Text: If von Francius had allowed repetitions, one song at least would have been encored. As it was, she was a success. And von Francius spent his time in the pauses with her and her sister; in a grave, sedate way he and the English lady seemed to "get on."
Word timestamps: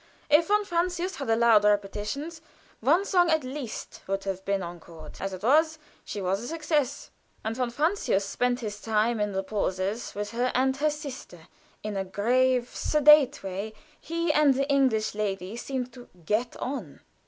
If 0.31 0.47
von 0.47 0.65
Francius 0.65 1.17
had 1.17 1.29
allowed 1.29 1.63
repetitions, 1.63 2.41
one 2.79 3.05
song 3.05 3.29
at 3.29 3.43
least 3.43 4.01
would 4.07 4.23
have 4.23 4.43
been 4.45 4.63
encored. 4.63 5.17
As 5.19 5.31
it 5.31 5.43
was, 5.43 5.77
she 6.03 6.23
was 6.23 6.41
a 6.41 6.47
success. 6.47 7.11
And 7.45 7.55
von 7.55 7.69
Francius 7.69 8.25
spent 8.25 8.61
his 8.61 8.81
time 8.81 9.19
in 9.19 9.31
the 9.33 9.43
pauses 9.43 10.15
with 10.15 10.31
her 10.31 10.51
and 10.55 10.75
her 10.77 10.89
sister; 10.89 11.41
in 11.83 11.95
a 11.95 12.03
grave, 12.03 12.75
sedate 12.75 13.43
way 13.43 13.75
he 13.99 14.33
and 14.33 14.55
the 14.55 14.67
English 14.71 15.13
lady 15.13 15.55
seemed 15.55 15.93
to 15.93 16.09
"get 16.25 16.57
on." 16.57 17.01